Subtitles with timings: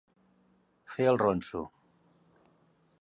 [0.93, 1.61] Fer el ronso.